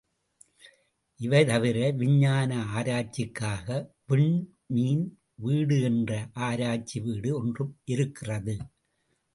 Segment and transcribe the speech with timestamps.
[1.19, 3.67] இவை தவிர, விஞ்ஞான ஆராய்ச்சிக்காக
[4.05, 4.33] விண்
[4.67, 5.05] மீன்
[5.35, 6.11] வீடு என்ற
[6.41, 8.55] ஆராய்ச்சி வீடு ஒன்றும் இருக்கிறது.